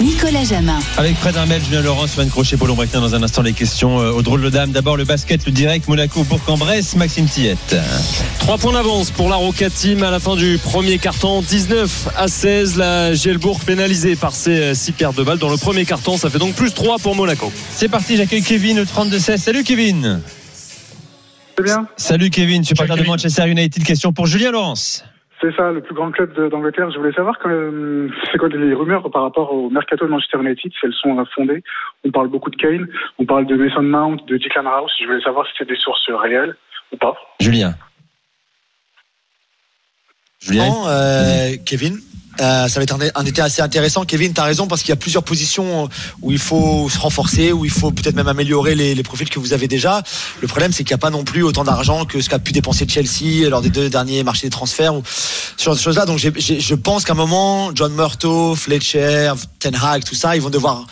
Nicolas 0.00 0.44
Jamin. 0.44 0.78
Avec 0.98 1.16
Fred 1.16 1.36
Armel, 1.38 1.62
Julien 1.64 1.80
Laurent, 1.80 2.06
Semaine 2.06 2.28
Crochet, 2.28 2.58
Paul 2.58 2.70
Bretin 2.72 3.00
dans 3.00 3.14
un 3.14 3.22
instant 3.22 3.40
les 3.40 3.54
questions 3.54 3.98
euh, 3.98 4.10
aux 4.10 4.20
drôles 4.20 4.42
de 4.42 4.50
dames. 4.50 4.70
D'abord 4.70 4.98
le 4.98 5.04
basket, 5.04 5.46
le 5.46 5.52
direct, 5.52 5.88
Monaco, 5.88 6.22
Bourg-en-Bresse, 6.24 6.96
Maxime 6.96 7.26
Tillette. 7.26 7.76
Trois 8.38 8.58
points 8.58 8.74
d'avance 8.74 9.10
pour 9.10 9.30
la 9.30 9.36
Roca 9.36 9.70
Team 9.70 10.02
à 10.02 10.10
la 10.10 10.20
fin 10.20 10.36
du 10.36 10.58
premier 10.62 10.98
carton. 10.98 11.40
19 11.40 12.08
à 12.14 12.28
16. 12.28 12.76
La 12.76 13.14
Gelbourg 13.14 13.60
pénalisée 13.60 14.16
par 14.16 14.34
ses 14.34 14.74
6 14.74 14.92
pertes 14.92 15.16
de 15.16 15.22
balles 15.22 15.38
dans 15.38 15.50
le 15.50 15.56
premier 15.56 15.86
carton. 15.86 16.18
Ça 16.18 16.28
fait 16.28 16.38
donc 16.38 16.54
plus 16.54 16.74
3 16.74 16.98
pour 16.98 17.14
Monaco. 17.16 17.50
C'est 17.74 17.88
parti, 17.88 18.18
j'accueille 18.18 18.42
Kevin, 18.42 18.76
le 18.76 18.84
32-16. 18.84 19.38
Salut 19.38 19.64
Kevin. 19.64 20.20
C'est 21.56 21.64
bien. 21.64 21.86
Salut 21.96 22.28
Kevin, 22.28 22.64
supporter 22.64 22.96
de 22.96 23.02
Manchester 23.02 23.48
United. 23.48 23.82
Question 23.82 24.12
pour 24.12 24.26
Julien 24.26 24.50
Laurence. 24.50 25.04
C'est 25.40 25.54
ça, 25.54 25.70
le 25.70 25.82
plus 25.82 25.94
grand 25.94 26.10
club 26.10 26.32
d'Angleterre. 26.50 26.90
Je 26.90 26.98
voulais 26.98 27.12
savoir 27.12 27.36
c'est 27.42 28.38
quoi 28.38 28.48
les 28.48 28.74
rumeurs 28.74 29.10
par 29.10 29.22
rapport 29.22 29.52
au 29.52 29.68
mercato 29.68 30.06
de 30.06 30.10
Manchester 30.10 30.38
United, 30.38 30.72
si 30.72 30.78
elles 30.82 30.94
sont 30.94 31.22
fondées. 31.34 31.62
On 32.04 32.10
parle 32.10 32.28
beaucoup 32.28 32.50
de 32.50 32.56
Kane, 32.56 32.86
on 33.18 33.26
parle 33.26 33.46
de 33.46 33.54
Mason 33.54 33.82
Mount, 33.82 34.16
de 34.26 34.38
Declan 34.38 34.66
House. 34.66 34.92
Je 35.00 35.06
voulais 35.06 35.20
savoir 35.20 35.46
si 35.46 35.52
c'est 35.58 35.68
des 35.68 35.76
sources 35.76 36.08
réelles 36.08 36.56
ou 36.92 36.96
pas. 36.96 37.14
Julien. 37.40 37.72
Julien. 40.46 40.74
Euh, 40.86 41.56
Kevin. 41.64 42.00
Euh, 42.38 42.68
ça 42.68 42.80
va 42.80 42.82
être 42.82 42.94
un, 42.94 42.98
un 43.14 43.24
été 43.24 43.40
assez 43.40 43.62
intéressant. 43.62 44.04
Kevin, 44.04 44.34
tu 44.34 44.40
as 44.42 44.44
raison 44.44 44.66
parce 44.66 44.82
qu'il 44.82 44.90
y 44.90 44.92
a 44.92 44.96
plusieurs 44.96 45.22
positions 45.22 45.88
où 46.20 46.32
il 46.32 46.38
faut 46.38 46.86
se 46.90 46.98
renforcer, 46.98 47.50
où 47.50 47.64
il 47.64 47.70
faut 47.70 47.90
peut-être 47.92 48.14
même 48.14 48.28
améliorer 48.28 48.74
les, 48.74 48.94
les 48.94 49.02
profils 49.02 49.30
que 49.30 49.38
vous 49.38 49.54
avez 49.54 49.68
déjà. 49.68 50.02
Le 50.42 50.46
problème, 50.46 50.70
c'est 50.70 50.84
qu'il 50.84 50.92
n'y 50.92 50.98
a 50.98 50.98
pas 50.98 51.08
non 51.08 51.24
plus 51.24 51.42
autant 51.42 51.64
d'argent 51.64 52.04
que 52.04 52.20
ce 52.20 52.28
qu'a 52.28 52.38
pu 52.38 52.52
dépenser 52.52 52.86
Chelsea 52.86 53.48
lors 53.48 53.62
des 53.62 53.70
deux 53.70 53.88
derniers 53.88 54.22
marchés 54.22 54.48
des 54.48 54.50
transferts 54.50 54.94
ou 54.94 55.02
ce 55.56 55.64
genre 55.64 55.74
de 55.74 55.80
choses-là. 55.80 56.04
Donc, 56.04 56.18
je 56.18 56.74
pense 56.74 57.04
qu'à 57.04 57.14
un 57.14 57.16
moment, 57.16 57.70
John 57.74 57.94
Murto, 57.94 58.54
Fletcher, 58.54 59.32
Ten 59.58 59.74
Hag, 59.74 60.04
tout 60.04 60.14
ça, 60.14 60.36
ils 60.36 60.42
vont 60.42 60.50
devoir 60.50 60.86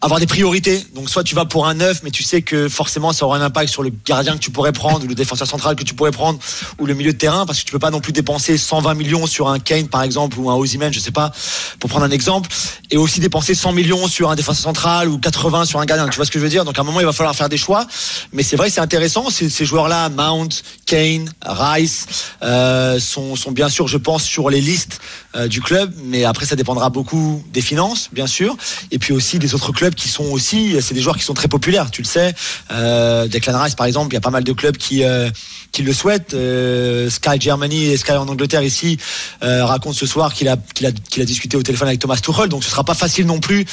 avoir 0.00 0.20
des 0.20 0.26
priorités. 0.26 0.84
Donc 0.94 1.10
soit 1.10 1.24
tu 1.24 1.34
vas 1.34 1.44
pour 1.44 1.66
un 1.66 1.74
neuf, 1.74 2.02
mais 2.02 2.10
tu 2.10 2.22
sais 2.22 2.42
que 2.42 2.68
forcément 2.68 3.12
ça 3.12 3.26
aura 3.26 3.36
un 3.36 3.42
impact 3.42 3.70
sur 3.70 3.82
le 3.82 3.90
gardien 4.06 4.34
que 4.34 4.38
tu 4.40 4.50
pourrais 4.50 4.72
prendre 4.72 5.04
ou 5.04 5.08
le 5.08 5.14
défenseur 5.14 5.48
central 5.48 5.74
que 5.74 5.82
tu 5.82 5.94
pourrais 5.94 6.12
prendre 6.12 6.38
ou 6.78 6.86
le 6.86 6.94
milieu 6.94 7.12
de 7.12 7.18
terrain 7.18 7.46
parce 7.46 7.60
que 7.60 7.64
tu 7.64 7.72
peux 7.72 7.78
pas 7.78 7.90
non 7.90 8.00
plus 8.00 8.12
dépenser 8.12 8.56
120 8.56 8.94
millions 8.94 9.26
sur 9.26 9.48
un 9.48 9.58
Kane 9.58 9.88
par 9.88 10.02
exemple 10.02 10.38
ou 10.38 10.50
un 10.50 10.54
Osimhen, 10.54 10.92
je 10.92 11.00
sais 11.00 11.10
pas, 11.10 11.32
pour 11.80 11.90
prendre 11.90 12.04
un 12.04 12.10
exemple, 12.10 12.48
et 12.90 12.96
aussi 12.96 13.20
dépenser 13.20 13.54
100 13.54 13.72
millions 13.72 14.06
sur 14.06 14.30
un 14.30 14.36
défenseur 14.36 14.62
central 14.62 15.08
ou 15.08 15.18
80 15.18 15.64
sur 15.64 15.80
un 15.80 15.84
gardien. 15.84 16.08
Tu 16.08 16.16
vois 16.16 16.24
ce 16.24 16.30
que 16.30 16.38
je 16.38 16.44
veux 16.44 16.50
dire? 16.50 16.64
Donc 16.64 16.78
à 16.78 16.82
un 16.82 16.84
moment 16.84 17.00
il 17.00 17.06
va 17.06 17.12
falloir 17.12 17.34
faire 17.34 17.48
des 17.48 17.58
choix. 17.58 17.86
Mais 18.32 18.42
c'est 18.42 18.56
vrai, 18.56 18.70
c'est 18.70 18.80
intéressant. 18.80 19.30
Ces, 19.30 19.50
ces 19.50 19.64
joueurs-là, 19.64 20.08
Mount, 20.10 20.48
Kane, 20.86 21.30
Rice, 21.44 22.06
euh, 22.42 23.00
sont, 23.00 23.34
sont 23.34 23.50
bien 23.50 23.68
sûr, 23.68 23.88
je 23.88 23.98
pense, 23.98 24.22
sur 24.22 24.48
les 24.48 24.60
listes 24.60 25.00
euh, 25.34 25.48
du 25.48 25.60
club. 25.60 25.92
Mais 26.04 26.24
après, 26.24 26.46
ça 26.46 26.56
dépendra 26.56 26.90
beaucoup 26.90 27.42
des 27.52 27.60
finances, 27.60 28.08
bien 28.12 28.26
sûr, 28.26 28.56
et 28.90 28.98
puis 28.98 29.12
aussi 29.12 29.38
des 29.38 29.54
autres 29.54 29.72
clubs 29.72 29.94
qui 29.94 30.08
sont 30.08 30.24
aussi, 30.24 30.76
c'est 30.80 30.94
des 30.94 31.00
joueurs 31.00 31.16
qui 31.16 31.24
sont 31.24 31.34
très 31.34 31.48
populaires. 31.48 31.90
Tu 31.90 32.02
le 32.02 32.06
sais, 32.06 32.34
euh, 32.70 33.26
Declan 33.28 33.62
Rice, 33.62 33.74
par 33.74 33.86
exemple, 33.86 34.12
il 34.12 34.14
y 34.14 34.18
a 34.18 34.20
pas 34.20 34.30
mal 34.30 34.44
de 34.44 34.52
clubs 34.52 34.76
qui 34.76 35.04
euh, 35.04 35.30
qui 35.72 35.82
le 35.82 35.92
souhaitent. 35.92 36.34
Euh, 36.34 37.10
Sky 37.10 37.40
Germany 37.40 37.86
et 37.86 37.96
Sky 37.96 38.12
en 38.12 38.28
Angleterre 38.28 38.62
ici 38.62 38.98
euh, 39.42 39.64
racontent 39.64 39.94
ce 39.94 40.06
soir 40.06 40.32
qu'il 40.34 40.48
a 40.48 40.56
qu'il 40.74 40.86
a 40.86 40.92
qu'il 40.92 41.22
a 41.22 41.24
discuté 41.24 41.56
au 41.56 41.62
téléphone 41.62 41.88
avec 41.88 42.00
Thomas 42.00 42.16
Tuchel. 42.16 42.48
Donc 42.48 42.64
ce 42.64 42.70
sera 42.70 42.84
pas 42.84 42.94
facile 42.94 43.26
non 43.26 43.40
plus 43.40 43.64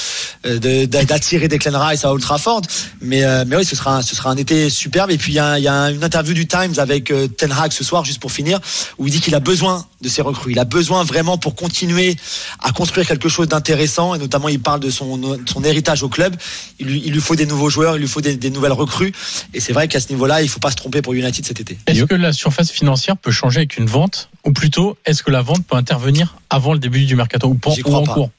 euh, 0.45 0.85
d'attirer 0.87 1.47
Declan 1.47 1.79
Rice 1.79 2.05
à 2.05 2.11
Old 2.11 2.21
Trafford. 2.21 2.61
Mais 3.01 3.23
mais 3.45 3.55
oui, 3.57 3.65
ce 3.65 3.75
sera 3.75 3.97
un, 3.97 4.01
ce 4.01 4.15
sera 4.15 4.29
un 4.29 4.37
été 4.37 4.69
superbe. 4.69 5.11
Et 5.11 5.17
puis 5.17 5.33
il 5.33 5.35
y 5.35 5.39
a, 5.39 5.59
y 5.59 5.67
a 5.67 5.91
une 5.91 6.03
interview 6.03 6.33
du 6.33 6.47
Times 6.47 6.73
avec 6.77 7.13
Ten 7.37 7.51
Hag 7.51 7.71
ce 7.71 7.83
soir, 7.83 8.03
juste 8.05 8.19
pour 8.19 8.31
finir, 8.31 8.59
où 8.97 9.07
il 9.07 9.11
dit 9.11 9.19
qu'il 9.19 9.35
a 9.35 9.39
besoin 9.39 9.85
de 10.05 10.09
ses 10.09 10.21
recrues. 10.21 10.51
Il 10.51 10.59
a 10.59 10.65
besoin 10.65 11.03
vraiment 11.03 11.37
pour 11.37 11.55
continuer 11.55 12.15
à 12.61 12.71
construire 12.71 13.07
quelque 13.07 13.27
chose 13.27 13.47
d'intéressant. 13.47 14.15
Et 14.15 14.19
notamment, 14.19 14.47
il 14.49 14.59
parle 14.61 14.79
de 14.79 14.89
son 14.89 15.19
son 15.45 15.63
héritage 15.63 16.03
au 16.03 16.09
club. 16.09 16.35
Il 16.79 16.87
lui, 16.87 17.01
il 17.05 17.11
lui 17.11 17.19
faut 17.19 17.35
des 17.35 17.45
nouveaux 17.47 17.69
joueurs, 17.69 17.95
il 17.97 18.01
lui 18.01 18.07
faut 18.07 18.21
des, 18.21 18.37
des 18.37 18.51
nouvelles 18.51 18.71
recrues. 18.71 19.11
Et 19.53 19.59
c'est 19.59 19.73
vrai 19.73 19.87
qu'à 19.87 19.99
ce 19.99 20.09
niveau-là, 20.09 20.41
il 20.43 20.49
faut 20.49 20.59
pas 20.59 20.71
se 20.71 20.75
tromper 20.75 21.01
pour 21.01 21.13
United 21.13 21.45
cet 21.45 21.59
été. 21.59 21.77
Est-ce 21.87 22.03
que 22.03 22.15
la 22.15 22.33
surface 22.33 22.71
financière 22.71 23.17
peut 23.17 23.31
changer 23.31 23.59
avec 23.61 23.77
une 23.77 23.87
vente? 23.87 24.29
Ou 24.45 24.51
plutôt, 24.51 24.95
est-ce 25.05 25.23
que 25.23 25.31
la 25.31 25.41
vente 25.41 25.65
peut 25.65 25.75
intervenir 25.75 26.35
avant 26.49 26.73
le 26.73 26.79
début 26.79 27.05
du 27.05 27.15
mercato? 27.15 27.47
Ou, 27.47 27.57
J'y 27.73 27.81
ou 27.83 27.95
en 27.95 28.03
pas. 28.03 28.13
cours? 28.13 28.29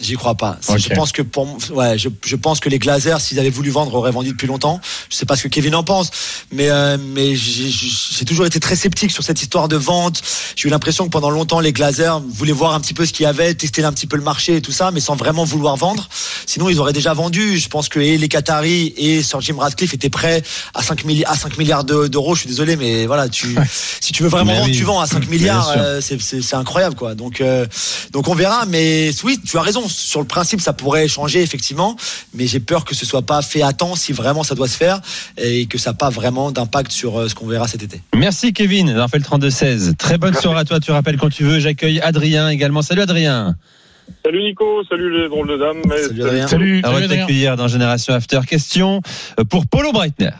J'y 0.00 0.14
crois 0.14 0.34
pas. 0.34 0.58
Je 0.78 0.88
pense 0.94 1.12
que 1.12 1.22
pour, 1.22 1.58
ouais, 1.72 1.98
je, 1.98 2.08
je 2.24 2.36
pense 2.36 2.58
que 2.60 2.68
les 2.68 2.78
Glazers, 2.78 3.20
s'ils 3.20 3.38
avaient 3.38 3.50
voulu 3.50 3.70
vendre, 3.70 3.94
auraient 3.94 4.10
vendu 4.12 4.30
depuis 4.30 4.46
longtemps. 4.46 4.80
Je 5.10 5.16
sais 5.16 5.26
pas 5.26 5.36
ce 5.36 5.42
que 5.44 5.48
Kevin 5.48 5.74
en 5.74 5.82
pense, 5.84 6.10
mais 6.52 6.70
euh, 6.70 6.96
mais 6.98 7.36
j'ai 7.36 8.24
toujours 8.24 8.46
été 8.46 8.60
très 8.60 8.76
sceptique 8.76 9.10
sur 9.10 9.22
cette 9.22 9.42
histoire 9.42 9.68
de 9.68 9.76
vente. 9.76 10.22
J'ai 10.56 10.68
eu 10.68 10.70
l'impression 10.70 11.04
que 11.04 11.10
pendant 11.10 11.30
longtemps, 11.30 11.60
les 11.60 11.72
Glazers 11.72 12.20
voulaient 12.20 12.52
voir 12.52 12.74
un 12.74 12.80
petit 12.80 12.94
peu 12.94 13.04
ce 13.06 13.12
qu'il 13.12 13.24
y 13.24 13.26
avait, 13.26 13.54
tester 13.54 13.84
un 13.84 13.92
petit 13.92 14.06
peu 14.06 14.16
le 14.16 14.22
marché 14.22 14.56
et 14.56 14.60
tout 14.62 14.72
ça, 14.72 14.90
mais 14.90 15.00
sans 15.00 15.16
vraiment 15.16 15.44
vouloir 15.44 15.76
vendre. 15.76 16.08
Sinon, 16.46 16.68
ils 16.68 16.78
auraient 16.80 16.92
déjà 16.92 17.12
vendu. 17.14 17.58
Je 17.58 17.68
pense 17.68 17.88
que 17.88 18.00
et 18.00 18.16
les 18.18 18.28
Qataris 18.28 18.94
et 18.96 19.22
Sir 19.22 19.40
Jim 19.40 19.56
Radcliffe 19.58 19.92
étaient 19.94 20.08
prêts 20.10 20.42
à 20.74 20.82
5 20.82 21.04
milliards, 21.04 21.32
à 21.32 21.36
5 21.36 21.58
milliards 21.58 21.84
de- 21.84 22.06
d'euros. 22.08 22.34
Je 22.34 22.40
suis 22.40 22.48
désolé, 22.48 22.76
mais 22.76 23.06
voilà, 23.06 23.28
tu, 23.28 23.54
si 24.00 24.12
tu 24.12 24.22
veux 24.22 24.28
vraiment 24.28 24.54
vendre, 24.54 24.66
oui. 24.66 24.76
tu 24.76 24.84
vends 24.84 25.00
à 25.00 25.06
5 25.06 25.20
Bien 25.20 25.30
milliards. 25.30 25.74
euh, 25.76 26.00
c'est 26.00 26.54
incroyable, 26.54 26.94
quoi. 26.96 27.14
Donc, 27.14 27.40
euh, 27.40 27.66
donc 28.12 28.28
on 28.28 28.34
verra. 28.34 28.64
Mais 28.66 29.10
oui, 29.24 29.38
tu 29.46 29.58
as 29.58 29.62
raison. 29.62 29.82
Sur 29.90 30.20
le 30.20 30.26
principe, 30.26 30.60
ça 30.60 30.72
pourrait 30.72 31.08
changer 31.08 31.42
effectivement, 31.42 31.96
mais 32.34 32.46
j'ai 32.46 32.60
peur 32.60 32.84
que 32.84 32.94
ce 32.94 33.04
soit 33.04 33.22
pas 33.22 33.42
fait 33.42 33.62
à 33.62 33.72
temps 33.72 33.94
si 33.94 34.12
vraiment 34.12 34.42
ça 34.42 34.54
doit 34.54 34.68
se 34.68 34.76
faire 34.76 35.00
et 35.36 35.66
que 35.66 35.78
ça 35.78 35.90
n'a 35.90 35.94
pas 35.94 36.10
vraiment 36.10 36.50
d'impact 36.50 36.90
sur 36.90 37.18
euh, 37.18 37.28
ce 37.28 37.34
qu'on 37.34 37.46
verra 37.46 37.68
cet 37.68 37.82
été. 37.82 38.00
Merci 38.14 38.52
Kevin, 38.52 38.90
Raphaël 38.90 39.22
32-16. 39.22 39.96
Très 39.96 40.18
bonne 40.18 40.34
soirée 40.34 40.60
à 40.60 40.64
toi, 40.64 40.80
tu 40.80 40.90
rappelles 40.90 41.16
quand 41.16 41.30
tu 41.30 41.44
veux. 41.44 41.58
J'accueille 41.58 42.00
Adrien 42.00 42.48
également. 42.48 42.82
Salut 42.82 43.02
Adrien. 43.02 43.56
Salut 44.24 44.42
Nico, 44.42 44.82
salut 44.84 45.22
les 45.22 45.28
drôles 45.28 45.48
de 45.48 45.56
dames. 45.56 45.82
Salut 45.84 46.22
Adrien. 46.22 46.46
Salut, 46.46 46.82
Heureux 46.84 47.06
salut, 47.06 47.24
de 47.24 47.56
dans 47.56 47.68
Génération 47.68 48.14
After. 48.14 48.40
Question 48.48 49.00
euh, 49.38 49.44
pour 49.44 49.66
Paulo 49.66 49.92
Breitner. 49.92 50.30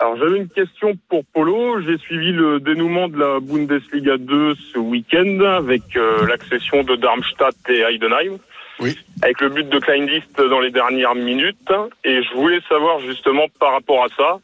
Alors 0.00 0.16
j'avais 0.16 0.38
une 0.38 0.48
question 0.48 0.94
pour 1.10 1.24
Polo. 1.26 1.82
J'ai 1.82 1.98
suivi 1.98 2.32
le 2.32 2.58
dénouement 2.58 3.08
de 3.08 3.18
la 3.18 3.38
Bundesliga 3.38 4.16
2 4.16 4.54
ce 4.72 4.78
week-end 4.78 5.40
avec 5.44 5.82
euh, 5.94 6.26
l'accession 6.26 6.82
de 6.84 6.96
Darmstadt 6.96 7.54
et 7.68 7.82
Heidenheim. 7.82 8.38
Oui. 8.80 8.96
Avec 9.22 9.40
le 9.40 9.48
but 9.50 9.68
de 9.68 9.78
Kleindienst 9.78 10.36
dans 10.36 10.60
les 10.60 10.70
dernières 10.70 11.14
minutes. 11.14 11.70
Et 12.04 12.22
je 12.22 12.34
voulais 12.34 12.60
savoir 12.68 13.00
justement 13.00 13.46
par 13.58 13.72
rapport 13.72 14.04
à 14.04 14.08
ça, 14.16 14.38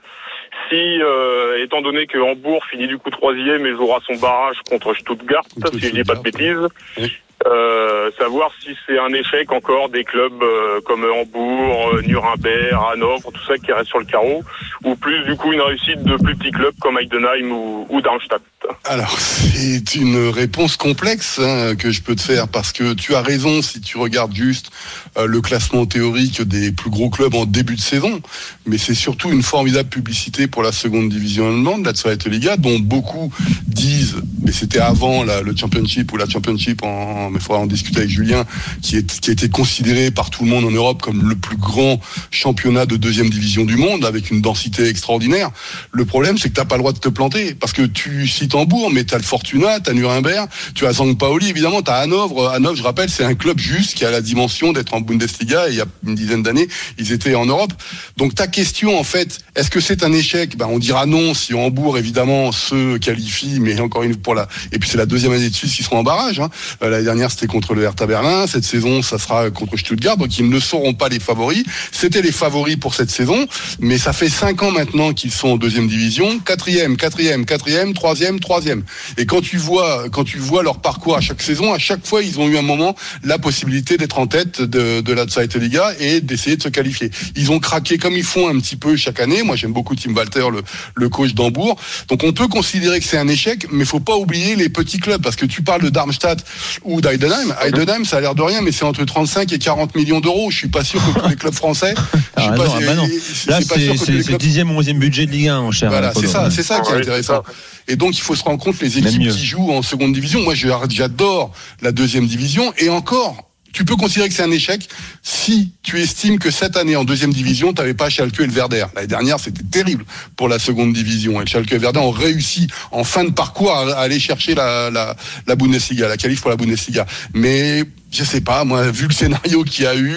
si, 0.69 1.00
euh, 1.02 1.62
étant 1.62 1.80
donné 1.82 2.06
que 2.06 2.19
Hambourg 2.19 2.64
finit 2.70 2.86
du 2.86 2.98
coup 2.98 3.10
troisième 3.10 3.66
et 3.66 3.72
jouera 3.72 4.00
son 4.06 4.14
barrage 4.16 4.56
contre 4.69 4.94
Stuttgart, 4.94 5.44
Contre 5.54 5.74
si 5.78 5.88
je 5.88 5.92
dis 5.92 6.02
pas 6.04 6.14
de 6.14 6.22
bêtises, 6.22 6.69
Oui. 6.98 7.12
euh, 7.47 8.10
savoir 8.19 8.50
si 8.62 8.76
c'est 8.86 8.98
un 8.98 9.12
échec 9.12 9.52
encore 9.52 9.88
des 9.91 10.04
clubs 10.04 10.42
euh, 10.42 10.80
comme 10.82 11.04
Hambourg, 11.04 11.92
euh, 11.94 12.03
Nuremberg, 12.03 12.74
Hanovre, 12.92 13.30
tout 13.32 13.44
ça 13.47 13.56
qui 13.58 13.72
reste 13.72 13.88
sur 13.88 13.98
le 13.98 14.06
carreau, 14.06 14.42
ou 14.84 14.94
plus 14.94 15.25
du 15.25 15.34
coup 15.37 15.53
une 15.53 15.60
réussite 15.60 16.03
de 16.04 16.16
plus 16.16 16.37
petits 16.37 16.50
clubs 16.50 16.75
comme 16.81 16.98
Heidenheim 16.98 17.50
ou, 17.53 18.00
Darmstadt. 18.00 18.42
Alors, 18.84 19.19
c'est 19.20 19.94
une 19.94 20.28
réponse 20.28 20.76
complexe 20.76 21.38
hein, 21.42 21.75
que 21.76 21.91
je 21.91 22.03
peux 22.03 22.16
te 22.16 22.20
faire 22.20 22.48
parce 22.48 22.72
que 22.72 22.94
tu 22.94 23.15
as 23.15 23.22
raison 23.22 23.62
si 23.62 23.81
tu 23.81 23.97
regardes 23.97 24.34
juste 24.34 24.70
euh, 25.16 25.26
le 25.26 25.41
classement 25.41 25.86
théorique 25.86 26.42
des 26.42 26.72
plus 26.72 26.91
gros 26.91 27.09
clubs 27.10 27.34
en 27.34 27.44
début 27.47 27.76
de 27.76 27.81
saison, 27.81 28.20
mais 28.66 28.76
c'est 28.78 28.94
surtout 28.94 29.31
une 29.31 29.42
formidable 29.42 29.88
publicité 29.88 30.47
pour 30.48 30.62
la 30.62 30.72
seconde 30.72 31.09
division 31.10 31.47
allemande, 31.47 31.86
la 31.86 31.94
Zweite 31.94 32.26
Liga, 32.26 32.56
dont 32.56 32.78
beaucoup 32.81 33.32
disent, 33.66 34.16
mais 34.42 34.53
c'était 34.53 34.81
avant 34.81 35.22
la- 35.25 35.42
le 35.42 35.54
Championship 35.56 36.12
ou 36.12 36.16
la 36.16 36.28
Championship, 36.28 36.82
en, 36.82 37.31
mais 37.31 37.38
il 37.38 37.42
faudra 37.42 37.60
en 37.62 37.66
discuter 37.66 37.98
avec 37.98 38.10
Julien, 38.10 38.44
qui, 38.82 39.04
qui 39.04 39.31
a 39.31 39.32
été 39.32 39.48
considéré 39.48 40.10
par 40.10 40.31
tout 40.31 40.44
le 40.44 40.50
monde 40.50 40.65
en 40.65 40.70
Europe 40.72 41.03
comme 41.03 41.28
le 41.28 41.36
plus 41.36 41.56
grand 41.56 42.00
championnat 42.31 42.86
de 42.86 42.97
deuxième 42.97 43.31
division 43.31 43.65
du 43.65 43.76
monde, 43.76 44.04
avec 44.04 44.31
une 44.31 44.41
densité 44.41 44.66
extraordinaire. 44.78 45.51
Le 45.92 46.04
problème, 46.04 46.39
c'est 46.39 46.48
que 46.48 46.54
t'as 46.54 46.65
pas 46.65 46.77
le 46.77 46.80
droit 46.80 46.92
de 46.92 46.98
te 46.98 47.09
planter, 47.09 47.54
parce 47.54 47.72
que 47.72 47.83
tu 47.83 48.28
cites 48.28 48.54
Hambourg, 48.54 48.91
mais 48.92 49.04
t'as 49.04 49.16
le 49.16 49.24
Fortuna, 49.24 49.80
t'as 49.80 49.92
Nuremberg, 49.92 50.48
tu 50.74 50.86
as 50.86 50.95
Zang 50.95 51.16
Paoli, 51.18 51.48
évidemment, 51.51 51.83
t'as 51.83 51.97
Hanovre. 51.97 52.51
Hanovre, 52.51 52.77
je 52.77 52.83
rappelle, 52.83 53.10
c'est 53.10 53.24
un 53.24 53.34
club 53.34 53.59
juste 53.59 53.95
qui 53.95 54.04
a 54.04 54.10
la 54.10 54.21
dimension 54.21 54.72
d'être 54.72 54.95
en 54.95 55.01
Bundesliga, 55.01 55.68
et 55.68 55.72
il 55.72 55.77
y 55.77 55.80
a 55.80 55.86
une 56.07 56.15
dizaine 56.15 56.42
d'années, 56.42 56.68
ils 56.98 57.13
étaient 57.13 57.34
en 57.34 57.47
Europe. 57.47 57.72
Donc 58.16 58.34
ta 58.34 58.47
question, 58.47 58.98
en 58.98 59.04
fait, 59.04 59.41
est-ce 59.57 59.71
que 59.71 59.80
c'est 59.80 60.04
un 60.04 60.13
échec? 60.13 60.57
Ben, 60.57 60.66
On 60.71 60.78
dira 60.78 61.07
non 61.07 61.34
si 61.34 61.53
Hambourg, 61.54 61.98
évidemment, 61.98 62.53
se 62.53 62.98
qualifie, 62.98 63.59
mais 63.60 63.80
encore 63.80 64.04
une 64.04 64.16
pour 64.16 64.34
la 64.34 64.36
la. 64.36 64.47
Et 64.71 64.78
puis 64.78 64.89
c'est 64.89 64.98
la 64.98 65.07
deuxième 65.07 65.33
année 65.33 65.51
de 65.51 65.54
suite 65.54 65.72
qu'ils 65.72 65.84
seront 65.84 65.98
en 65.98 66.03
barrage. 66.04 66.39
Hein. 66.39 66.51
Euh, 66.83 66.91
L'année 66.91 67.04
dernière 67.04 67.30
c'était 67.33 67.48
contre 67.48 67.74
le 67.74 67.83
Hertha 67.83 68.07
Berlin. 68.07 68.47
Cette 68.47 68.65
saison 68.65 69.03
ça 69.03 69.19
sera 69.19 69.51
contre 69.51 69.77
Stuttgart. 69.77 70.16
Donc 70.16 70.39
ils 70.39 70.48
ne 70.48 70.60
seront 70.60 70.95
pas 70.95 71.09
les 71.09 71.19
favoris. 71.19 71.65
C'était 71.91 72.22
les 72.22 72.30
favoris 72.30 72.77
pour 72.77 72.95
cette 72.95 73.10
saison, 73.10 73.48
mais 73.80 73.98
ça 73.98 74.12
fait 74.12 74.28
cinq 74.28 74.55
ans 74.62 74.70
maintenant 74.70 75.12
qu'ils 75.12 75.30
sont 75.32 75.48
en 75.48 75.56
deuxième 75.56 75.88
division, 75.88 76.38
quatrième, 76.38 76.97
quatrième, 76.97 77.44
quatrième, 77.47 77.94
troisième, 77.94 78.41
troisième. 78.41 78.82
Et 79.18 79.26
quand 79.26 79.41
tu 79.41 79.56
vois 79.56 80.08
quand 80.10 80.24
tu 80.24 80.38
vois 80.38 80.62
leur 80.62 80.80
parcours 80.80 81.16
à 81.16 81.20
chaque 81.20 81.42
saison, 81.42 81.72
à 81.72 81.78
chaque 81.78 82.06
fois 82.06 82.22
ils 82.22 82.38
ont 82.41 82.48
eu 82.48 82.56
un 82.58 82.62
moment 82.62 82.94
la 83.24 83.38
possibilité 83.38 83.97
d'être 83.97 84.18
en 84.18 84.26
tête 84.26 84.60
de, 84.62 85.00
de 85.00 85.12
la 85.12 85.26
Zweite 85.26 85.56
Liga 85.56 85.92
et 86.00 86.20
d'essayer 86.20 86.56
de 86.56 86.62
se 86.62 86.68
qualifier. 86.68 87.10
Ils 87.36 87.50
ont 87.50 87.58
craqué 87.60 87.98
comme 87.98 88.14
ils 88.14 88.24
font 88.24 88.48
un 88.48 88.58
petit 88.58 88.76
peu 88.76 88.97
chaque 88.97 89.20
année. 89.20 89.42
Moi 89.42 89.56
j'aime 89.56 89.72
beaucoup 89.72 89.94
Tim 89.94 90.12
Walter, 90.14 90.47
le, 90.53 90.62
le 90.94 91.09
coach 91.09 91.34
d'Hambourg. 91.34 91.78
Donc 92.09 92.22
on 92.24 92.32
peut 92.32 92.48
considérer 92.48 93.00
que 93.00 93.06
c'est 93.06 93.18
un 93.18 93.28
échec, 93.28 93.66
mais 93.72 93.84
faut 93.84 94.00
pas 94.00 94.16
oublier 94.16 94.56
les 94.56 94.68
petits 94.68 94.98
clubs 94.98 95.22
parce 95.22 95.36
que 95.36 95.47
tu 95.47 95.62
parles 95.62 95.82
de 95.82 95.88
Darmstadt 95.91 96.44
ou 96.84 97.00
d'Heidenheim. 97.00 97.54
Heidenheim, 97.62 98.04
ça 98.04 98.18
a 98.18 98.20
l'air 98.20 98.34
de 98.34 98.42
rien, 98.42 98.60
mais 98.62 98.72
c'est 98.72 98.84
entre 98.84 99.04
35 99.04 99.52
et 99.52 99.59
40 99.59 99.94
millions 99.94 100.20
d'euros. 100.20 100.50
Je 100.50 100.56
suis 100.59 100.68
pas 100.68 100.84
sûr 100.84 101.00
que 101.04 101.20
tous 101.20 101.28
les 101.28 101.36
clubs 101.36 101.54
français. 101.54 101.94
je 102.14 102.18
Ah, 102.36 102.42
suis 102.42 102.50
non, 102.50 102.56
pas, 102.56 102.64
ah 102.76 102.80
bah 102.86 102.94
non. 102.94 103.06
je 103.06 103.50
Là, 103.50 103.60
suis 103.60 103.68
c'est 103.98 104.38
que 104.48 104.54
tous 104.54 104.60
les 104.60 104.65
c'est- 104.65 104.65
c'est 104.65 104.65
clubs 104.65 104.66
10e 104.66 104.71
ou 104.71 104.78
11e 104.81 104.98
budget 104.98 105.27
de 105.27 105.31
Ligue 105.33 105.48
1, 105.48 105.60
mon 105.63 105.71
cher. 105.72 105.91
voilà, 105.91 106.13
c'est 106.15 106.27
ça, 106.27 106.51
c'est 106.51 106.63
ça 106.63 106.81
qui 106.81 106.93
est 106.93 106.97
intéressant. 106.97 107.43
Et 107.89 107.97
donc, 107.97 108.16
il 108.16 108.21
faut 108.22 108.34
se 108.34 108.43
rendre 108.43 108.63
compte 108.63 108.81
les 108.81 108.98
équipes 108.98 109.28
qui 109.31 109.47
jouent 109.47 109.72
en 109.72 109.83
seconde 109.83 110.13
division. 110.13 110.43
Moi, 110.43 110.54
j'adore 110.54 111.53
la 111.83 111.93
deuxième 111.93 112.27
division. 112.27 112.72
Et 112.78 112.89
encore, 112.89 113.43
tu 113.72 113.84
peux 113.84 113.97
considérer 113.97 114.28
que 114.31 114.34
c'est 114.34 114.43
un 114.43 114.51
échec 114.51 114.89
si 115.22 115.72
tu 115.83 116.01
estimes 116.01 116.39
que 116.39 116.51
cette 116.51 116.78
année 116.78 116.97
en 116.97 117.04
deuxième 117.04 117.33
division, 117.33 117.75
tu 117.75 117.81
n'avais 117.83 117.93
pas 117.95 118.09
Schalke 118.09 118.41
et 118.41 118.47
le 118.47 118.53
Werder. 118.53 118.87
L'année 118.95 119.07
dernière, 119.07 119.39
c'était 119.39 119.63
terrible 119.63 120.04
pour 120.34 120.48
la 120.48 120.59
seconde 120.59 120.95
division. 120.95 121.41
Et 121.43 121.47
Schalke 121.47 121.71
et 121.72 121.75
le 121.77 121.83
Werder 121.83 122.01
ont 122.01 122.10
réussi 122.10 122.69
en 122.91 123.04
fin 123.04 123.22
de 123.25 123.31
parcours 123.33 123.72
à, 123.72 123.98
aller 124.01 124.19
chercher 124.19 124.54
la, 124.54 124.91
la, 124.91 125.15
la 125.47 125.57
Bundesliga, 125.57 126.09
la 126.09 126.16
qualif 126.16 126.41
pour 126.41 126.48
la 126.51 126.57
Bundesliga. 126.57 127.04
Mais 127.34 127.84
je 128.10 128.25
sais 128.25 128.41
pas, 128.41 128.65
moi, 128.65 128.91
vu 128.91 129.09
le 129.09 129.13
scénario 129.13 129.63
qu'il 129.63 129.84
y 129.84 129.87
a 129.87 129.95
eu, 129.95 130.16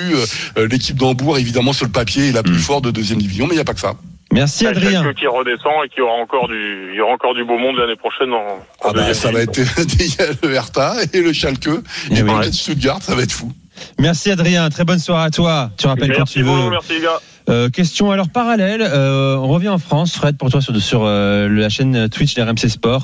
euh, 0.57 0.67
l'équipe 0.69 0.95
d'Hambourg, 0.95 1.37
évidemment, 1.37 1.73
sur 1.73 1.85
le 1.85 1.91
papier, 1.91 2.29
est 2.29 2.31
la 2.31 2.43
plus 2.43 2.53
Hmm. 2.53 2.59
forte 2.59 2.85
de 2.85 2.91
deuxième 2.91 3.19
division, 3.21 3.45
mais 3.45 3.53
il 3.55 3.57
n'y 3.57 3.61
a 3.61 3.65
pas 3.65 3.73
que 3.73 3.81
ça. 3.81 3.95
Merci 4.31 4.67
Avec 4.67 4.77
Adrien. 4.83 5.03
Schalke 5.03 5.17
qui 5.17 5.27
redescend 5.27 5.73
et 5.85 5.89
qui 5.89 6.01
aura 6.01 6.13
encore 6.21 6.47
du, 6.47 6.89
il 6.91 6.97
y 6.97 7.01
aura 7.01 7.13
encore 7.13 7.33
du 7.33 7.43
beau 7.43 7.57
monde 7.57 7.77
l'année 7.77 7.95
prochaine 7.95 8.31
en, 8.33 8.59
Ah 8.83 8.91
bah, 8.93 9.13
ça 9.13 9.31
va 9.31 9.41
être 9.41 9.57
il 9.99 10.05
y 10.05 10.21
a 10.21 10.25
le 10.43 10.53
Hertha 10.53 10.93
et 11.13 11.21
le 11.21 11.33
Schalke 11.33 11.67
et 11.67 11.71
Eh 12.11 12.21
oui. 12.21 12.31
peut-être 12.39 12.53
Stuttgart, 12.53 12.99
ça 13.01 13.15
va 13.15 13.23
être 13.23 13.31
fou. 13.31 13.51
Merci 13.97 14.29
Adrien, 14.29 14.69
très 14.69 14.83
bonne 14.83 14.99
soirée 14.99 15.25
à 15.25 15.29
toi. 15.31 15.71
Tu 15.77 15.87
rappelles 15.87 16.11
quand 16.11 16.19
Merci 16.19 16.33
tu 16.33 16.43
veux. 16.43 16.69
Merci 16.69 16.93
les 16.93 17.01
gars. 17.01 17.19
Euh, 17.49 17.69
question 17.69 18.11
alors 18.11 18.29
parallèle, 18.29 18.81
euh, 18.83 19.35
on 19.37 19.47
revient 19.47 19.69
en 19.69 19.79
France, 19.79 20.13
Fred, 20.15 20.37
pour 20.37 20.51
toi 20.51 20.61
sur, 20.61 20.79
sur 20.79 21.01
euh, 21.05 21.47
la 21.49 21.69
chaîne 21.69 22.07
Twitch 22.09 22.35
d'RMC 22.35 22.69
Sport. 22.69 23.03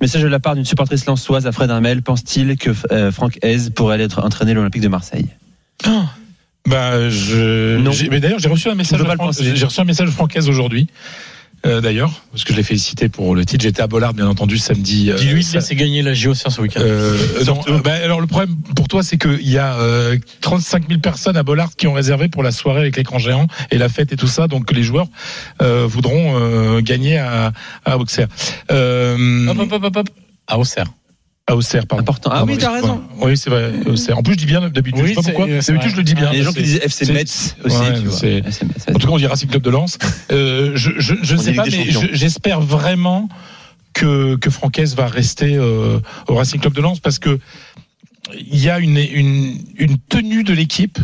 Message 0.00 0.22
de 0.22 0.26
la 0.28 0.40
part 0.40 0.56
d'une 0.56 0.64
supportrice 0.64 1.06
lançoise 1.06 1.46
à 1.46 1.52
Fred 1.52 1.70
Hermel. 1.70 2.02
Pense-t-il 2.02 2.56
que 2.56 2.70
euh, 2.90 3.12
Franck 3.12 3.38
Hez 3.44 3.70
pourrait 3.72 3.94
aller 3.94 4.04
être 4.04 4.24
entraîné 4.24 4.50
à 4.50 4.54
l'Olympique 4.54 4.82
de 4.82 4.88
Marseille? 4.88 5.28
Bah, 6.66 7.08
je. 7.10 7.76
Non. 7.76 7.92
j'ai- 7.92 8.08
Mais 8.08 8.20
d'ailleurs, 8.20 8.38
j'ai 8.38 8.48
reçu 8.48 8.68
un 8.68 8.74
message. 8.74 8.98
De 9.00 9.04
Fran-. 9.04 9.30
J'ai 9.32 9.64
reçu 9.64 9.80
un 9.80 9.84
message 9.84 10.06
de 10.08 10.12
Francaise 10.12 10.48
aujourd'hui. 10.48 10.86
euh, 11.66 11.80
d'ailleurs, 11.80 12.22
parce 12.30 12.44
que 12.44 12.52
je 12.52 12.58
l'ai 12.58 12.62
félicité 12.62 13.08
pour 13.08 13.34
le 13.34 13.46
titre. 13.46 13.62
J'étais 13.62 13.80
à 13.80 13.86
Bollard, 13.86 14.12
bien 14.12 14.26
entendu, 14.28 14.58
samedi. 14.58 15.10
euh, 15.10 15.16
Dis-lui 15.16 15.42
ça- 15.42 15.54
laisser 15.60 15.74
gagner 15.74 16.02
la 16.02 16.12
JOCR 16.12 16.50
ce 16.52 16.60
week-end. 16.60 16.80
Euh, 16.82 17.16
euh, 17.68 17.78
bah, 17.82 17.94
alors 18.04 18.20
le 18.20 18.26
problème 18.26 18.54
pour 18.76 18.86
toi, 18.86 19.02
c'est 19.02 19.16
qu'il 19.16 19.48
y 19.48 19.56
a 19.56 19.74
euh, 19.76 20.18
35 20.42 20.88
000 20.88 21.00
personnes 21.00 21.38
à 21.38 21.42
Bollard 21.42 21.74
qui 21.76 21.86
ont 21.86 21.94
réservé 21.94 22.28
pour 22.28 22.42
la 22.42 22.50
soirée 22.50 22.80
avec 22.80 22.96
l'écran 22.98 23.18
géant 23.18 23.46
et 23.70 23.78
la 23.78 23.88
fête 23.88 24.12
et 24.12 24.16
tout 24.16 24.26
ça. 24.26 24.46
Donc 24.46 24.72
les 24.72 24.82
joueurs 24.82 25.06
euh, 25.62 25.86
voudront 25.88 26.38
euh, 26.38 26.80
gagner 26.82 27.16
à, 27.16 27.52
à 27.86 27.96
Auxerre. 27.96 28.28
Euh, 28.70 29.48
Hop, 29.48 29.58
hop, 29.58 29.72
hop, 29.72 29.84
hop, 29.84 29.96
hop. 29.96 30.08
À 30.46 30.58
Auxerre. 30.58 30.86
À 31.46 31.56
Auxerre, 31.56 31.86
pardon. 31.86 32.02
Important. 32.02 32.30
Ah 32.32 32.44
oui, 32.44 32.56
t'as 32.56 32.72
raison. 32.72 33.02
Oui, 33.20 33.36
c'est 33.36 33.50
vrai. 33.50 33.72
Auxerre. 33.86 34.16
En 34.18 34.22
plus, 34.22 34.32
je 34.32 34.38
dis 34.38 34.46
bien 34.46 34.66
d'habitude. 34.68 35.02
Oui, 35.02 35.08
je 35.08 35.08
sais 35.08 35.14
pas 35.14 35.22
c'est- 35.22 35.32
pourquoi. 35.32 35.46
D'habitude, 35.46 35.90
je 35.90 35.96
le 35.96 36.02
dis 36.02 36.14
bien. 36.14 36.30
Il 36.32 36.36
y 36.36 36.36
a 36.36 36.38
des 36.38 36.44
gens 36.44 36.52
qui 36.52 36.62
disent 36.62 36.80
FC 36.82 37.12
Metz 37.12 37.56
aussi. 37.64 37.76
Ouais, 37.76 37.94
tu 38.00 38.06
vois. 38.06 38.16
c'est- 38.18 38.38
FC 38.38 38.64
Metz. 38.64 38.84
En 38.88 38.92
tout 38.98 39.06
cas, 39.06 39.12
on 39.12 39.18
dit 39.18 39.26
Racing 39.26 39.48
Club 39.50 39.62
de 39.62 39.70
Lens. 39.70 39.98
Euh, 40.32 40.72
je 40.74 40.92
je, 40.98 41.14
je 41.22 41.36
sais 41.36 41.52
pas, 41.52 41.64
mais 41.66 41.86
j'espère 42.12 42.60
vraiment 42.62 43.28
que 43.92 44.36
que 44.36 44.48
Francaise 44.50 44.94
va 44.96 45.06
rester 45.06 45.54
euh, 45.54 46.00
au 46.28 46.34
Racing 46.34 46.60
Club 46.60 46.72
de 46.74 46.80
Lens 46.80 47.00
parce 47.00 47.18
que 47.18 47.38
il 48.34 48.58
y 48.58 48.70
a 48.70 48.78
une 48.78 48.96
une 48.96 49.58
une 49.76 49.98
tenue 49.98 50.44
de 50.44 50.54
l'équipe 50.54 50.98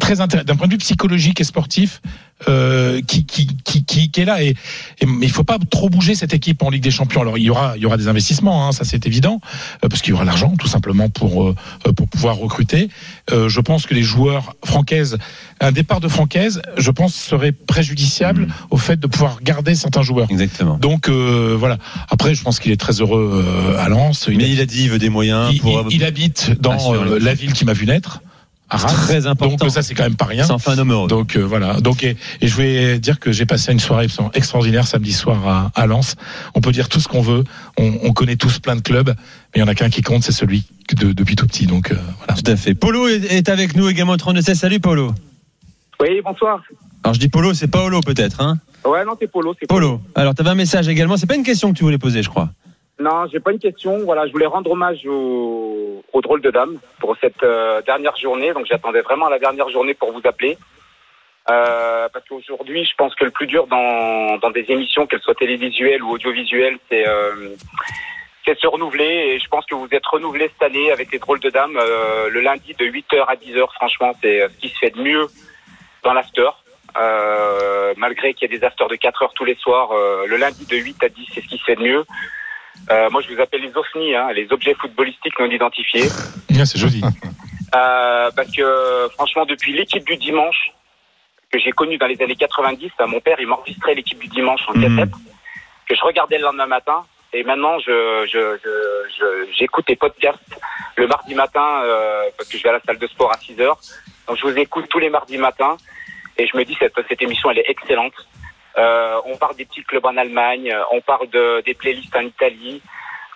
très 0.00 0.20
intéressante 0.20 0.48
d'un 0.48 0.56
point 0.56 0.66
de 0.66 0.72
vue 0.72 0.78
psychologique 0.78 1.40
et 1.40 1.44
sportif 1.44 2.02
euh, 2.48 3.00
qui, 3.06 3.24
qui, 3.24 3.46
qui, 3.64 3.84
qui, 3.84 4.10
qui 4.10 4.20
est 4.20 4.24
là 4.26 4.42
et, 4.42 4.48
et 4.50 5.06
il 5.22 5.30
faut 5.30 5.44
pas 5.44 5.58
trop 5.70 5.88
bouger 5.88 6.14
cette 6.14 6.34
équipe 6.34 6.62
en 6.62 6.68
Ligue 6.70 6.82
des 6.82 6.90
Champions. 6.90 7.22
Alors 7.22 7.38
il 7.38 7.44
y 7.44 7.50
aura 7.50 7.74
il 7.76 7.82
y 7.82 7.86
aura 7.86 7.96
des 7.96 8.08
investissements, 8.08 8.68
hein, 8.68 8.72
ça 8.72 8.84
c'est 8.84 9.06
évident, 9.06 9.40
euh, 9.84 9.88
parce 9.88 10.02
qu'il 10.02 10.10
y 10.10 10.14
aura 10.14 10.24
l'argent 10.24 10.54
tout 10.58 10.68
simplement 10.68 11.08
pour 11.08 11.48
euh, 11.48 11.54
pour 11.96 12.08
pouvoir 12.08 12.36
recruter. 12.36 12.88
Euh, 13.32 13.48
je 13.48 13.60
pense 13.60 13.86
que 13.86 13.94
les 13.94 14.02
joueurs 14.02 14.54
francaises, 14.64 15.16
un 15.60 15.72
départ 15.72 16.00
de 16.00 16.08
francaise, 16.08 16.60
je 16.76 16.90
pense 16.90 17.14
serait 17.14 17.52
préjudiciable 17.52 18.42
Mm. 18.46 18.52
au 18.70 18.76
fait 18.76 19.00
de 19.00 19.06
pouvoir 19.06 19.38
garder 19.42 19.74
certains 19.74 20.02
joueurs. 20.02 20.28
Exactement. 20.30 20.76
Donc 20.76 21.08
euh, 21.08 21.56
voilà. 21.58 21.78
Après, 22.10 22.34
je 22.34 22.42
pense 22.42 22.58
qu'il 22.60 22.70
est 22.72 22.76
très 22.80 23.00
heureux 23.00 23.42
euh, 23.44 23.78
à 23.78 23.88
Lens. 23.88 24.26
Il, 24.28 24.36
Mais 24.36 24.50
il 24.50 24.60
a 24.60 24.66
dit, 24.66 24.84
il 24.84 24.90
veut 24.90 24.98
des 24.98 25.08
moyens 25.08 25.50
il- 25.52 25.60
pour. 25.60 25.86
il- 25.90 25.96
il 25.96 26.04
habite 26.04 26.52
dans 26.60 26.94
euh, 26.94 27.18
la 27.18 27.32
ville 27.34 27.52
qui 27.54 27.64
m'a 27.64 27.72
vu 27.72 27.86
naître. 27.86 28.20
À 28.68 28.78
Reims. 28.78 28.92
Très 28.94 29.26
important. 29.26 29.56
Donc 29.66 29.70
ça 29.70 29.82
c'est 29.82 29.94
quand 29.94 30.02
même 30.02 30.16
pas 30.16 30.24
rien. 30.24 30.44
C'est 30.44 30.52
enfin 30.52 30.72
un 30.72 30.78
homme 30.78 30.90
heureux. 30.90 31.08
Donc 31.08 31.36
euh, 31.36 31.42
voilà. 31.42 31.80
Donc 31.80 32.02
et, 32.02 32.16
et 32.40 32.48
je 32.48 32.56
vais 32.56 32.98
dire 32.98 33.20
que 33.20 33.30
j'ai 33.30 33.46
passé 33.46 33.70
une 33.72 33.78
soirée 33.78 34.08
extraordinaire 34.34 34.86
samedi 34.86 35.12
soir 35.12 35.46
à, 35.46 35.70
à 35.74 35.86
Lens. 35.86 36.16
On 36.54 36.60
peut 36.60 36.72
dire 36.72 36.88
tout 36.88 36.98
ce 36.98 37.06
qu'on 37.06 37.20
veut. 37.22 37.44
On, 37.78 37.92
on 38.02 38.12
connaît 38.12 38.36
tous 38.36 38.58
plein 38.58 38.74
de 38.74 38.80
clubs, 38.80 39.08
mais 39.08 39.14
il 39.56 39.60
y 39.60 39.62
en 39.62 39.68
a 39.68 39.74
qu'un 39.74 39.88
qui 39.88 40.02
compte, 40.02 40.24
c'est 40.24 40.32
celui 40.32 40.64
que 40.88 40.96
de, 40.96 41.12
depuis 41.12 41.36
tout 41.36 41.46
petit. 41.46 41.66
Donc 41.66 41.92
euh, 41.92 41.96
voilà. 42.18 42.34
Tout 42.34 42.50
à 42.50 42.56
fait. 42.56 42.74
Polo 42.74 43.06
est, 43.06 43.48
avec 43.48 43.76
nous 43.76 43.88
également 43.88 44.12
au 44.12 44.16
32 44.16 44.42
Salut 44.54 44.80
Polo. 44.80 45.14
Oui, 46.00 46.20
bonsoir. 46.24 46.60
Alors 47.04 47.14
je 47.14 47.20
dis 47.20 47.28
Polo, 47.28 47.54
c'est 47.54 47.68
Paolo 47.68 48.00
peut-être, 48.00 48.40
hein 48.40 48.58
Ouais, 48.84 49.04
non, 49.04 49.12
c'est 49.20 49.30
Polo, 49.30 49.54
c'est 49.58 49.66
Polo. 49.66 50.00
Alors 50.14 50.34
t'avais 50.34 50.50
un 50.50 50.54
message 50.56 50.88
également. 50.88 51.16
C'est 51.16 51.26
pas 51.26 51.36
une 51.36 51.44
question 51.44 51.72
que 51.72 51.78
tu 51.78 51.84
voulais 51.84 51.98
poser, 51.98 52.22
je 52.22 52.28
crois. 52.28 52.50
Non, 52.98 53.26
j'ai 53.30 53.40
pas 53.40 53.52
une 53.52 53.58
question. 53.58 53.98
Voilà, 54.04 54.26
je 54.26 54.32
voulais 54.32 54.46
rendre 54.46 54.70
hommage 54.70 55.06
au, 55.06 56.02
au 56.12 56.20
drôle 56.20 56.40
de 56.40 56.50
dame 56.50 56.78
pour 56.98 57.16
cette 57.20 57.42
euh, 57.42 57.82
dernière 57.82 58.16
journée. 58.16 58.52
Donc, 58.52 58.66
j'attendais 58.66 59.02
vraiment 59.02 59.28
la 59.28 59.38
dernière 59.38 59.68
journée 59.68 59.94
pour 59.94 60.12
vous 60.12 60.22
appeler. 60.24 60.56
Euh, 61.48 62.08
parce 62.12 62.26
qu'aujourd'hui, 62.26 62.84
je 62.84 62.94
pense 62.96 63.14
que 63.14 63.24
le 63.24 63.30
plus 63.30 63.46
dur 63.46 63.66
dans, 63.66 64.38
dans 64.38 64.50
des 64.50 64.64
émissions, 64.68 65.06
qu'elles 65.06 65.20
soient 65.20 65.34
télévisuelles 65.34 66.02
ou 66.02 66.12
audiovisuelles, 66.12 66.78
c'est 66.88 67.06
euh, 67.06 67.54
se 68.54 68.66
renouveler. 68.66 69.04
Et 69.04 69.38
je 69.40 69.48
pense 69.48 69.66
que 69.66 69.74
vous 69.74 69.88
êtes 69.90 70.06
renouvelé 70.06 70.48
cette 70.48 70.62
année 70.62 70.92
avec 70.92 71.10
les 71.10 71.18
drôles 71.18 71.40
de 71.40 71.50
dames. 71.50 71.76
Euh, 71.76 72.28
le 72.30 72.40
lundi 72.40 72.74
de 72.74 72.86
8h 72.86 73.24
à 73.26 73.34
10h, 73.34 73.72
franchement, 73.74 74.12
c'est 74.22 74.42
euh, 74.42 74.48
ce 74.48 74.58
qui 74.58 74.68
se 74.68 74.78
fait 74.78 74.90
de 74.90 75.00
mieux 75.00 75.26
dans 76.02 76.12
l'after. 76.12 76.48
Euh, 76.96 77.92
malgré 77.96 78.32
qu'il 78.32 78.50
y 78.50 78.54
ait 78.54 78.58
des 78.58 78.64
afters 78.64 78.88
de 78.88 78.96
4 78.96 79.22
heures 79.22 79.34
tous 79.34 79.44
les 79.44 79.56
soirs, 79.56 79.90
le 80.26 80.36
lundi 80.36 80.64
de 80.64 80.76
8 80.76 81.02
à 81.02 81.08
10, 81.10 81.26
c'est 81.34 81.42
ce 81.42 81.46
qui 81.46 81.58
se 81.58 81.64
fait 81.64 81.74
de 81.74 81.82
mieux. 81.82 82.04
Euh, 82.90 83.10
moi, 83.10 83.20
je 83.22 83.34
vous 83.34 83.40
appelle 83.40 83.62
les 83.62 83.76
OFNI, 83.76 84.14
hein, 84.14 84.32
les 84.32 84.46
objets 84.52 84.74
footballistiques 84.74 85.38
non 85.38 85.50
identifiés. 85.50 86.08
Ah, 86.58 86.64
c'est 86.64 86.78
joli. 86.78 87.02
Euh, 87.74 88.30
parce 88.34 88.50
que 88.56 89.08
franchement, 89.12 89.44
depuis 89.44 89.74
l'équipe 89.74 90.04
du 90.06 90.16
dimanche 90.16 90.70
que 91.52 91.58
j'ai 91.58 91.70
connue 91.72 91.98
dans 91.98 92.06
les 92.06 92.20
années 92.22 92.34
90, 92.34 92.90
hein, 92.98 93.06
mon 93.06 93.20
père 93.20 93.36
il 93.38 93.46
m'enregistrait 93.46 93.94
l'équipe 93.94 94.18
du 94.18 94.28
dimanche 94.28 94.62
en 94.68 94.72
Mhm. 94.74 94.96
cassette, 94.96 95.14
que 95.86 95.94
je 95.94 96.00
regardais 96.00 96.38
le 96.38 96.44
lendemain 96.44 96.66
matin. 96.66 97.04
Et 97.34 97.44
maintenant, 97.44 97.78
je, 97.80 98.26
je, 98.32 98.56
je, 98.64 98.70
je- 99.18 99.52
j'écoute 99.58 99.84
les 99.88 99.96
podcasts 99.96 100.58
le 100.96 101.06
mardi 101.06 101.34
matin 101.34 101.82
euh, 101.84 102.22
parce 102.38 102.48
que 102.48 102.56
je 102.56 102.62
vais 102.62 102.70
à 102.70 102.72
la 102.72 102.80
salle 102.80 102.98
de 102.98 103.06
sport 103.06 103.30
à 103.30 103.36
6 103.38 103.60
heures. 103.60 103.78
Donc, 104.26 104.38
je 104.38 104.42
vous 104.46 104.56
écoute 104.56 104.86
tous 104.88 104.98
les 104.98 105.10
mardis 105.10 105.36
matins 105.36 105.76
et 106.38 106.46
je 106.46 106.56
me 106.56 106.64
dis 106.64 106.74
cette, 106.78 106.94
cette 107.06 107.20
émission 107.20 107.50
elle 107.50 107.58
est 107.58 107.68
excellente. 107.68 108.14
Euh, 108.78 109.20
on 109.26 109.36
parle 109.36 109.56
des 109.56 109.64
petits 109.64 109.82
clubs 109.82 110.04
en 110.04 110.16
Allemagne, 110.16 110.74
on 110.92 111.00
parle 111.00 111.28
de, 111.30 111.62
des 111.64 111.74
playlists 111.74 112.14
en 112.14 112.20
Italie. 112.20 112.82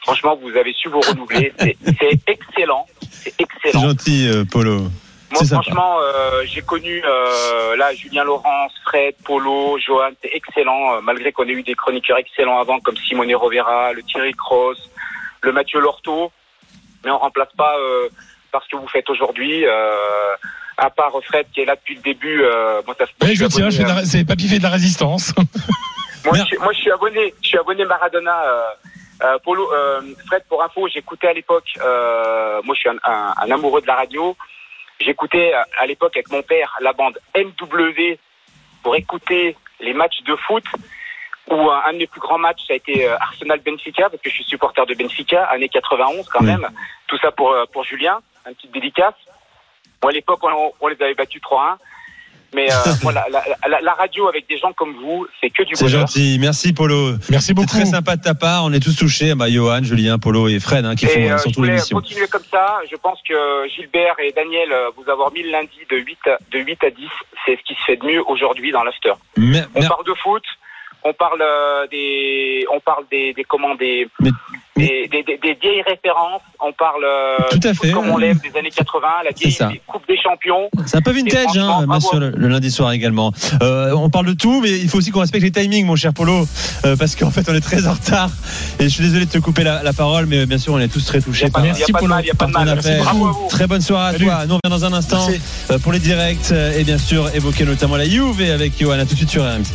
Franchement, 0.02 0.36
vous 0.40 0.56
avez 0.56 0.72
su 0.72 0.88
vous 0.88 1.00
renouveler. 1.00 1.52
C'est, 1.58 2.18
excellent. 2.26 2.86
C'est 3.10 3.34
excellent. 3.40 3.88
gentil, 3.88 4.28
euh, 4.28 4.44
Polo. 4.50 4.88
Moi, 5.32 5.44
franchement, 5.44 5.98
euh, 6.00 6.42
j'ai 6.44 6.62
connu 6.62 7.02
euh, 7.04 7.76
là 7.76 7.94
Julien 7.94 8.24
Laurence, 8.24 8.72
Fred, 8.84 9.14
Polo, 9.24 9.78
Johan, 9.78 10.10
c'est 10.20 10.30
excellent. 10.34 10.94
euh, 10.96 11.00
malgré 11.02 11.30
qu'on 11.30 11.46
ait 11.46 11.52
eu 11.52 11.62
des 11.62 11.74
chroniqueurs 11.74 12.18
excellents 12.18 12.58
avant, 12.58 12.80
comme 12.80 12.96
Simone 12.96 13.32
Rovera, 13.36 13.92
le 13.92 14.02
Thierry 14.02 14.32
Cross, 14.32 14.90
le 15.42 15.52
Mathieu 15.52 15.78
Lorto. 15.80 16.32
Mais 17.04 17.10
on 17.12 17.18
remplace 17.18 17.52
pas 17.56 17.76
euh, 17.78 18.08
par 18.50 18.62
ce 18.64 18.68
que 18.68 18.76
vous 18.76 18.88
faites 18.88 19.08
aujourd'hui. 19.10 19.66
Euh, 19.66 20.34
à 20.76 20.88
part 20.88 21.12
Fred 21.26 21.46
qui 21.52 21.60
est 21.60 21.66
là 21.66 21.76
depuis 21.76 21.94
le 21.96 22.00
début. 22.00 22.42
Euh, 22.42 22.80
moi, 22.86 22.94
ça, 22.98 23.04
Ouais, 23.22 23.34
je 23.34 23.44
tiens, 23.44 23.70
fais 23.70 23.78
de 23.78 23.84
abonné, 23.84 24.00
la- 24.00 24.04
c'est 24.06 24.24
Papy 24.24 24.48
fait 24.48 24.58
de 24.58 24.62
la 24.62 24.70
résistance. 24.70 25.34
moi, 26.24 26.34
je, 26.38 26.44
suis- 26.44 26.56
moi, 26.58 26.72
je 26.72 26.78
suis 26.80 26.90
abonné. 26.90 27.34
Je 27.42 27.48
suis 27.48 27.58
abonné 27.58 27.84
Maradona. 27.84 28.42
Euh, 28.44 28.62
euh, 29.22 29.38
Polo, 29.44 29.70
euh, 29.74 30.00
Fred, 30.26 30.42
pour 30.48 30.62
info, 30.64 30.88
j'écoutais 30.88 31.28
à 31.28 31.32
l'époque. 31.34 31.68
Euh, 31.82 32.62
moi, 32.64 32.74
je 32.74 32.80
suis 32.80 32.88
un, 32.88 32.96
un- 33.04 33.34
un 33.36 33.50
amoureux 33.50 33.82
de 33.82 33.86
la 33.86 33.96
radio. 33.96 34.34
J'écoutais 35.00 35.52
euh, 35.54 35.60
à 35.78 35.86
l'époque 35.86 36.16
avec 36.16 36.30
mon 36.30 36.40
père 36.42 36.74
la 36.80 36.94
bande 36.94 37.18
NW 37.36 38.16
pour 38.82 38.96
écouter 38.96 39.56
les 39.80 39.92
matchs 39.92 40.22
de 40.26 40.34
foot 40.36 40.64
où 41.50 41.70
un, 41.70 41.82
un 41.88 41.92
de 41.92 41.98
mes 41.98 42.06
plus 42.06 42.20
grands 42.20 42.38
matchs, 42.38 42.60
ça 42.66 42.72
a 42.72 42.76
été 42.76 43.06
euh, 43.08 43.16
Arsenal-Benfica, 43.18 44.08
parce 44.08 44.22
que 44.22 44.30
je 44.30 44.34
suis 44.36 44.44
supporter 44.44 44.86
de 44.86 44.94
Benfica, 44.94 45.44
année 45.46 45.68
91 45.68 46.26
quand 46.28 46.40
Oui. 46.40 46.46
même. 46.46 46.68
Tout 47.08 47.18
ça 47.18 47.30
pour, 47.32 47.50
euh, 47.52 47.64
pour 47.72 47.82
Julien, 47.84 48.20
un 48.46 48.52
petit 48.52 48.68
dédicace. 48.68 49.14
Bon, 50.02 50.08
à 50.08 50.12
l'époque, 50.12 50.40
on, 50.42 50.72
on 50.80 50.88
les 50.88 50.96
avait 51.00 51.14
battus 51.14 51.40
3-1. 51.42 51.76
Mais 52.52 52.66
euh, 52.72 52.74
voilà, 53.02 53.24
la, 53.30 53.44
la- 53.68 53.80
la 53.80 53.92
radio 53.92 54.26
avec 54.26 54.48
des 54.48 54.58
gens 54.58 54.72
comme 54.72 54.92
vous, 54.94 55.24
c'est 55.40 55.50
que 55.50 55.62
du 55.62 55.76
C'est 55.76 55.84
bonheur. 55.84 56.00
gentil. 56.00 56.36
Merci, 56.40 56.72
Polo. 56.72 57.12
Merci 57.30 57.46
C'est 57.48 57.54
beaucoup. 57.54 57.68
très 57.68 57.84
sympa 57.86 58.16
de 58.16 58.22
ta 58.22 58.34
part. 58.34 58.64
On 58.64 58.72
est 58.72 58.80
tous 58.80 58.96
touchés. 58.96 59.36
Bah, 59.36 59.48
Johan, 59.48 59.84
Julien, 59.84 60.18
Polo 60.18 60.48
et 60.48 60.58
Fred, 60.58 60.84
hein, 60.84 60.96
qui 60.96 61.06
font 61.06 61.20
Et 61.20 61.30
euh, 61.30 61.34
euh, 61.34 61.38
surtout 61.38 61.62
l'émission. 61.62 61.96
continuer 61.98 62.26
comme 62.26 62.42
ça. 62.50 62.80
Je 62.90 62.96
pense 62.96 63.20
que 63.28 63.68
Gilbert 63.68 64.16
et 64.18 64.32
Daniel, 64.32 64.72
euh, 64.72 64.90
vous 64.96 65.08
avoir 65.08 65.32
mis 65.32 65.44
le 65.44 65.50
lundi 65.50 65.78
de 65.88 65.96
8 65.98 66.18
à, 66.26 66.38
de 66.50 66.58
8 66.58 66.82
à 66.84 66.90
10, 66.90 67.06
c'est 67.46 67.56
ce 67.56 67.62
qui 67.62 67.74
se 67.74 67.84
fait 67.86 67.96
de 67.96 68.04
mieux 68.04 68.22
aujourd'hui 68.28 68.72
dans 68.72 68.82
l'after. 68.82 69.12
On 69.38 69.86
parle 69.86 70.04
de 70.06 70.14
foot, 70.14 70.42
on 71.04 71.12
parle 71.12 71.40
euh, 71.42 71.86
des, 71.86 72.66
on 72.72 72.80
parle 72.80 73.04
des, 73.12 73.32
des 73.32 73.44
comment 73.44 73.76
des, 73.76 74.08
Mais- 74.18 74.30
des, 74.86 75.08
des, 75.08 75.22
des- 75.22 75.38
des 75.38 75.54
vieilles 75.60 75.82
références. 75.86 76.42
On 76.60 76.72
parle 76.72 77.04
euh, 77.04 77.38
Tout 77.50 77.60
à 77.64 77.70
du 77.70 77.76
foot 77.76 77.86
fait. 77.86 77.92
comme 77.92 78.10
on 78.10 78.18
l'aime 78.18 78.38
des 78.38 78.58
années 78.58 78.70
80, 78.70 79.06
la 79.24 79.30
vieille. 79.30 79.80
Coupe 79.86 80.06
des 80.08 80.18
Champions. 80.20 80.68
C'est 80.86 80.96
un 80.96 81.00
peu 81.00 81.12
vintage, 81.12 81.56
hein, 81.56 81.78
bien 81.78 81.86
bravo. 81.86 82.08
sûr, 82.08 82.20
le, 82.20 82.30
le 82.30 82.48
lundi 82.48 82.70
soir 82.70 82.92
également. 82.92 83.32
Euh, 83.62 83.92
on 83.94 84.10
parle 84.10 84.26
de 84.26 84.32
tout, 84.34 84.60
mais 84.60 84.70
il 84.70 84.88
faut 84.88 84.98
aussi 84.98 85.10
qu'on 85.10 85.20
respecte 85.20 85.44
les 85.44 85.50
timings, 85.50 85.86
mon 85.86 85.96
cher 85.96 86.12
Polo, 86.12 86.46
euh, 86.84 86.96
parce 86.96 87.16
qu'en 87.16 87.30
fait, 87.30 87.48
on 87.48 87.54
est 87.54 87.60
très 87.60 87.86
en 87.86 87.92
retard. 87.92 88.30
Et 88.78 88.84
je 88.84 88.88
suis 88.88 89.02
désolé 89.04 89.24
de 89.26 89.30
te 89.30 89.38
couper 89.38 89.64
la, 89.64 89.82
la 89.82 89.92
parole, 89.92 90.26
mais 90.26 90.44
bien 90.46 90.58
sûr, 90.58 90.72
on 90.74 90.78
est 90.78 90.88
tous 90.88 91.04
très 91.04 91.20
touchés 91.20 91.46
pas- 91.50 91.60
par, 91.60 91.62
pas 91.62 92.00
de 92.02 92.06
mal, 92.06 92.24
il 92.24 92.28
y 92.28 92.30
a 92.30 92.34
pas 92.34 92.38
par 92.46 92.48
de 92.48 92.52
ton 92.54 92.60
mal. 92.60 92.78
appel. 92.78 92.98
Bravo 93.00 93.26
à 93.26 93.30
vous. 93.32 93.48
Très 93.48 93.66
bonne 93.66 93.80
soirée 93.80 94.08
à 94.08 94.12
Salut. 94.12 94.24
toi. 94.26 94.46
Nous, 94.46 94.54
on 94.54 94.58
revient 94.64 94.80
dans 94.80 94.84
un 94.84 94.92
instant 94.92 95.26
Merci. 95.28 95.82
pour 95.82 95.92
les 95.92 95.98
directs 95.98 96.52
et 96.78 96.84
bien 96.84 96.98
sûr 96.98 97.34
évoquer 97.34 97.64
notamment 97.64 97.96
la 97.96 98.04
Juve 98.08 98.40
avec 98.50 98.78
Johan. 98.78 98.98
À 98.98 99.04
tout 99.06 99.12
de 99.12 99.16
suite 99.16 99.30
sur 99.30 99.42
RMC. 99.44 99.64